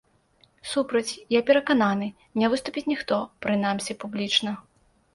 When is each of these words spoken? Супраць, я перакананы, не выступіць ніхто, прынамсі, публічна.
Супраць, 0.71 1.13
я 1.37 1.41
перакананы, 1.51 2.09
не 2.41 2.51
выступіць 2.57 2.87
ніхто, 2.95 3.23
прынамсі, 3.47 4.01
публічна. 4.05 4.61